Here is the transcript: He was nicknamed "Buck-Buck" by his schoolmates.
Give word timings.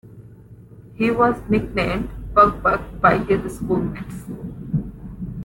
He 0.95 1.11
was 1.11 1.35
nicknamed 1.47 2.09
"Buck-Buck" 2.33 2.99
by 2.99 3.19
his 3.19 3.57
schoolmates. 3.57 4.23